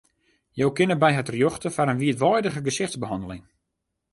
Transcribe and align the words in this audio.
Jo 0.59 0.67
kinne 0.77 0.95
by 1.03 1.09
har 1.15 1.25
terjochte 1.27 1.69
foar 1.75 1.91
in 1.93 2.01
wiidweidige 2.01 2.61
gesichtsbehanneling. 2.67 3.45